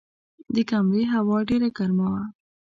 د 0.55 0.57
کمرې 0.69 1.03
هوا 1.13 1.37
ډېره 1.49 1.69
ګرمه 1.77 2.07
وه. 2.13 2.23